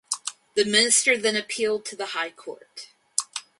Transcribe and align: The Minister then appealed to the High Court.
The 0.55 0.65
Minister 0.65 1.15
then 1.15 1.35
appealed 1.35 1.85
to 1.85 1.95
the 1.95 2.07
High 2.07 2.31
Court. 2.31 2.87